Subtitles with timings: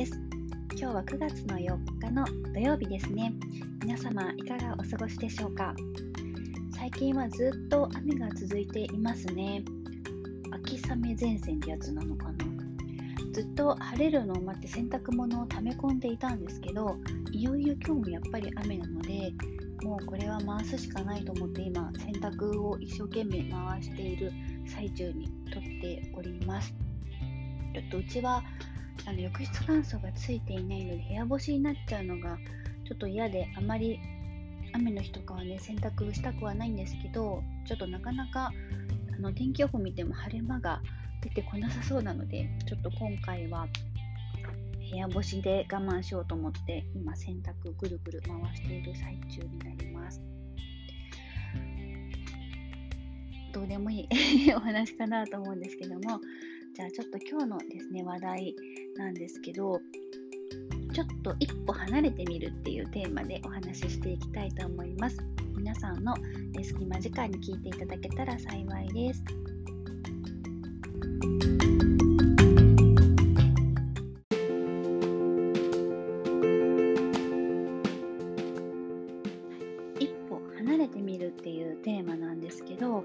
[0.00, 0.18] です。
[0.78, 3.34] 今日は9月の4日の土曜日ですね。
[3.82, 5.74] 皆様いかがお過ごしでしょうか？
[6.74, 9.62] 最近はずっと雨が続いていますね。
[10.52, 12.32] 秋雨前線ってやつなのかな？
[13.34, 16.96] ずっと晴れるのを待って洗濯物を溜め込んでいたんですけど
[17.32, 19.34] いよいよ今日もやっぱり雨なので
[19.82, 24.32] もうこれは回すしかないと思って今洗濯を一生懸命回している
[24.66, 26.72] 最中に撮っております。
[27.74, 28.42] ちょっとうちは
[29.06, 32.36] あの浴室乾燥がついていないので部屋干しになっちゃうのが
[32.86, 34.00] ちょっと嫌であまり
[34.72, 38.52] 雨の日とかはね洗濯したくはないんですけどちょっとなかなか
[39.16, 40.80] あの天気予報見ても晴れ間が
[41.22, 43.66] 出てこなさそうなのでちょっと今回は
[44.90, 50.20] 部屋干しで我慢しようと思って今洗濯ぐるぐる回している最中になります。
[53.52, 54.08] どうでもいい
[54.54, 56.20] お話かなと思うんですけども
[56.74, 58.54] じゃあちょっと今日のですね話題
[58.96, 59.80] なんですけど
[60.92, 65.18] ちょっと一歩離れてみるっていうテーマでお話ししていきたいと思います。
[65.56, 66.14] 皆さんの
[66.62, 69.22] 隙間時間に聞いていただけたら幸いです。
[80.00, 83.00] 一歩離れてみるっていうテーマなんですけどあ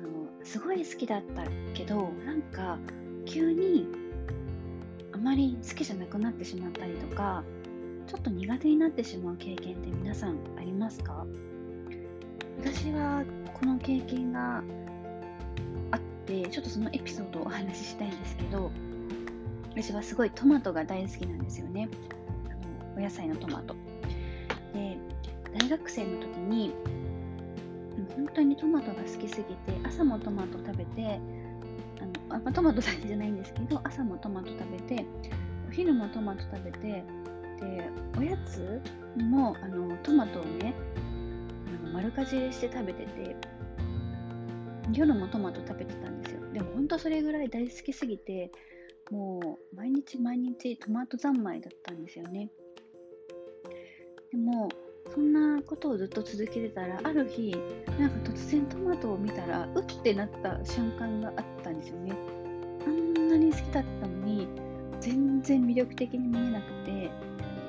[0.00, 2.78] のすごい好きだったけどなんか
[3.24, 4.05] 急に
[5.16, 7.42] あまり好きじゃなくなってしまったりとか
[8.06, 11.26] ちょっと苦手になってしまう経験って皆さんありますか？
[12.60, 14.62] 私はこの経験が
[15.90, 18.70] あってちょっとそのエピソードをお話ししたいんですけど
[19.70, 21.88] 私はすごいトマトが大好きなんですよね。
[22.50, 23.74] あのお野菜のトマト。
[24.74, 24.98] で
[25.58, 26.74] 大学生の時に
[28.14, 31.18] 本当にトマトが好きすぎて朝もトマト食べて
[32.36, 35.06] あ、まあ、トマトだけじゃないんですけど朝もトマト食べて
[35.68, 37.04] お昼もトマト食べてで
[38.18, 38.80] おやつ
[39.16, 40.74] もあのトマトをね
[41.82, 43.36] あの丸かじりして食べてて
[44.92, 46.40] 夜もトマト食べてたんですよ。
[46.52, 48.52] でも本当それぐらい大好きすぎて
[49.10, 52.50] もう毎日毎日トマト三昧だったんですよね。
[54.30, 54.68] でも
[55.16, 57.56] そんなことをずっと続けてたらある日
[57.98, 62.12] なんか突然トマトを見たらうってなった瞬間があったんですよね。
[62.86, 64.46] あんなに好きだったのに
[65.00, 67.10] 全然魅力的に見えなくて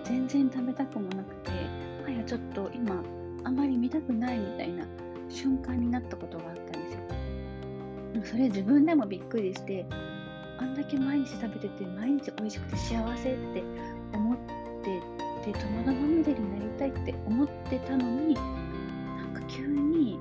[0.03, 1.51] 全然食べたくもなくて
[2.03, 3.01] はやちょっと今
[3.45, 4.85] あまり見たくないみたいな
[5.29, 6.99] 瞬間になったことがあったんですよ。
[8.11, 9.85] でもそれ自分でもびっくりして
[10.57, 13.63] あんだけ毎日食べてて毎日美味しくて幸せって
[15.51, 18.41] っててトマトまみれになりたいって思ってたのにな
[19.25, 20.19] んか急に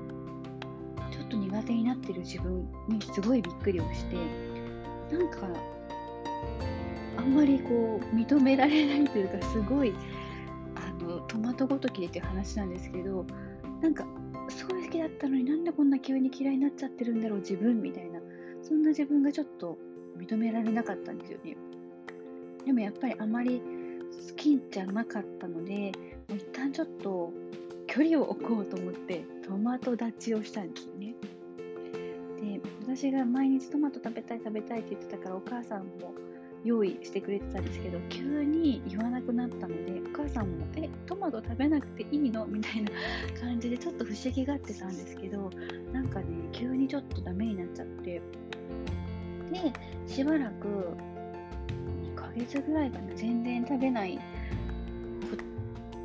[1.11, 4.15] ちょっと苦手になってる自分にすごいびっくりをして
[5.11, 5.47] なんか
[7.17, 9.93] あんまりこう認められないというかすごい
[10.75, 13.25] あのトマトごときでっていう話なんですけど
[13.81, 14.05] なんか
[14.49, 18.19] すごい好きだったのになんでこんな急に嫌いになっちゃってるんだろう自分みたいな
[18.61, 19.77] そんな自分がちょっと
[20.17, 21.55] 認められなかったんですよね。
[22.65, 23.61] でもやっぱりあまり
[24.29, 25.91] 好きじゃなかったので
[26.27, 27.31] もう一旦ちょっと
[27.87, 31.15] 距離を置こうと思ってトマト立ちをしたんですね
[32.41, 36.13] で私が毎日トマト食べたい食べたいって言ってたからお母さんも
[36.63, 42.45] 用意してくれてたんですけど急に言わなくなったのでお母さんも「えトマト食べなくていいの?
[42.47, 42.91] 」みたいな
[43.39, 45.49] 感じでちょっと不思議がってたんですけど
[45.93, 48.21] なんかね急にちょっとダメになっちゃって
[49.51, 49.73] で
[50.05, 50.97] しばらく
[52.37, 54.19] 月ぐらいかな全然食べない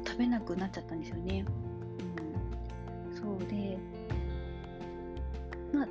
[0.04, 1.44] 食べなくなっちゃったんですよね、
[3.10, 3.78] うん、そうで
[5.72, 5.88] まあ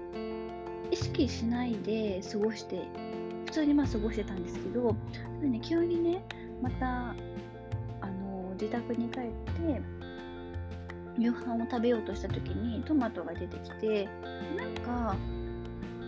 [0.91, 2.85] 意識しないで過ごして
[3.52, 4.96] 普通にまあ過ごしてたんですけど、
[5.41, 6.24] ね、急にね、
[6.62, 7.09] また、
[8.00, 9.81] あの自宅に帰って、
[11.18, 14.08] 夕飯を食べようとした時にトマトが出てきて、
[14.55, 15.17] なんか、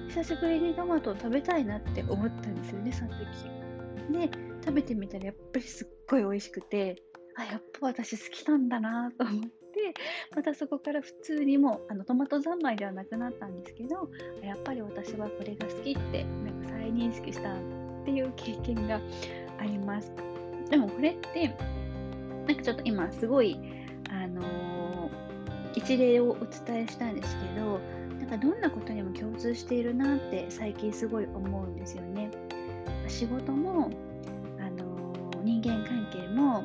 [0.08, 3.63] 久しぶりにトマトを食べたいなって思ったんですよね、その時。
[4.12, 4.30] で、
[4.64, 7.02] 食べてみたらやっぱりすっごい美味しくて、
[7.36, 9.94] あ、やっぱ私好きなんだなと思って、
[10.36, 14.10] またそこから普通にもうあのトマト三昧ではなくなったんですけど
[14.44, 17.58] やっぱり私はこれが好きってなんか再認識したっ
[18.06, 19.00] ていう経験が
[19.60, 20.12] あります。
[20.70, 21.56] でもこれって
[22.48, 23.60] なんかちょっと今すごい
[24.10, 25.10] あのー、
[25.76, 26.36] 一例をお
[26.66, 27.80] 伝えしたんですけど
[28.20, 32.30] なんかどんなことにも共通しているなって最近すごい思うんですよね。
[33.10, 33.90] 仕事も、
[34.60, 36.64] あの、人間関係も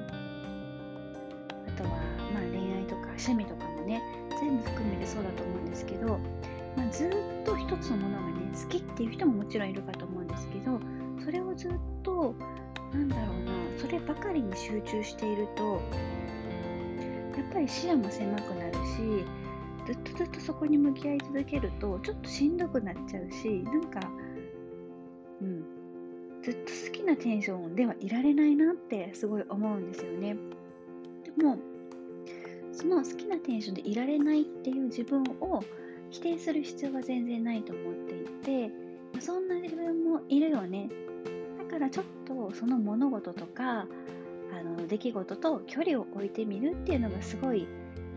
[1.67, 1.91] あとは
[2.33, 4.03] まあ、恋愛とか趣味とかもね
[4.41, 6.19] 全部含めてそうだと思うんですけど、
[6.77, 10.81] まあ、ずっと一つのものがね好きっていう人ももちろんいるかと思うんですけど
[11.25, 12.35] それをずっと
[12.93, 15.81] なんだろうなそればかりに集中していると
[17.37, 19.25] やっぱり視野も狭くなるし
[19.87, 24.01] ずっとずっとそこに向き合い続けるとちょっとしんどくなっちゃうしなんか
[25.41, 25.78] うん
[26.43, 30.37] ずっと好きなテンションではいられないなってすごい思うんですよね。
[31.37, 31.59] でも
[32.73, 35.63] その好きなテンションでいられないっていう自分を
[36.11, 38.71] 否定する必要は全然ないと思っていて
[39.21, 40.89] そんな自分もいるよね。
[41.59, 43.87] だからちょっとその物事とか
[44.53, 47.67] あの出来事と距離を置いてみるっていうのがすごい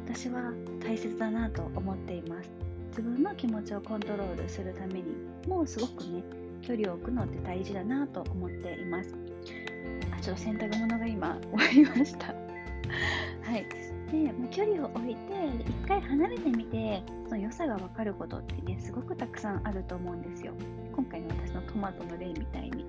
[0.06, 2.50] 私は大切だなと思っています。
[2.89, 5.03] 自分の気持ちをコントロールするために
[5.47, 6.23] もうすごくね
[6.61, 9.15] 距離を置くのって大事だなと思っています。
[10.15, 12.27] あちょっと洗濯物が今終わりました。
[13.41, 13.65] はい。
[14.11, 15.33] で、まあ、距離を置いて
[15.65, 20.53] 一回離れてみてその良さが分かることってねすごくたくさんあると思うんですよ。
[20.93, 22.85] 今回の私のトマトの例みたいに。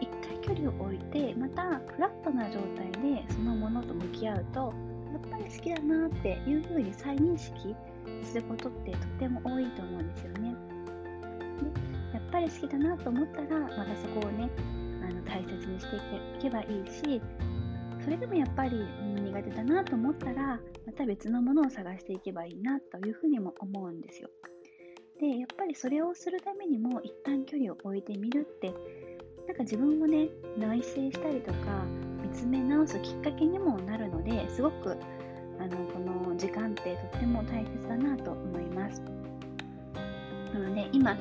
[0.00, 4.74] 一回距離を置いてまたフラットな状態でそのものと向き合うと
[5.12, 7.74] やっぱり好きだなっていうふうに再認識
[8.22, 10.54] することってとても多いと思うんですよね。
[12.05, 14.48] でやっぱり好きだなと思ったらまたそこをね
[15.06, 16.00] あの大切にしてい
[16.40, 17.20] けばいいし
[18.02, 18.86] それでもやっぱり、
[19.24, 24.30] 苦手だなと思ったらまた別のものを探していけばいいなというふうにも思うんですよ。
[25.18, 28.72] でやっぱりそれをするためにも一旦距離を置いてみるって
[29.46, 31.84] なんか自分をね内省したりとか
[32.22, 34.96] 見つめ直すきっかけにもなるのですごく
[35.58, 39.02] あのこの時間ってとっても大切だなと思います
[40.58, 41.14] なので今、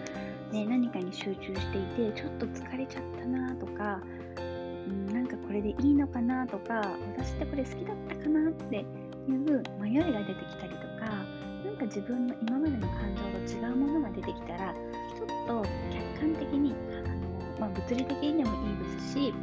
[0.52, 4.00] ね、何かに集中していてちょっと疲れちゃったなとか、
[4.38, 4.42] う
[4.90, 6.76] ん、なんかこれでいいのかなとか
[7.18, 11.26] 私ってこれ好きだったかなっていう迷いが出てきたりとか
[11.66, 16.74] なんか自分の今までの感情と違うものが出てきたらちょっと客観的に
[17.04, 19.34] あの、まあ、物理的にでもいいですし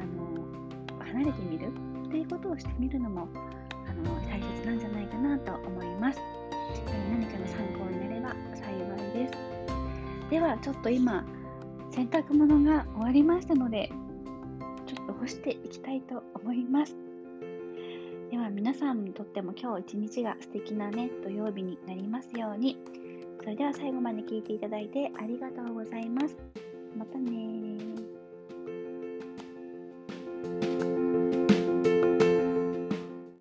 [0.00, 1.68] あの離れてみる
[2.08, 3.28] っていうことをしてみるのも
[3.88, 5.31] あの大切なんじゃないかな
[10.32, 11.26] ではちょっと今
[11.90, 13.92] 洗濯物が終わりましたので
[14.86, 16.96] ちょっと干していきたいと思います。
[18.30, 22.78] では皆さんにとっても今日一日が素敵なね土曜日になりますように。
[23.40, 26.34] それでは最後まで聞いていただいてありがとうございます。
[26.96, 27.76] またね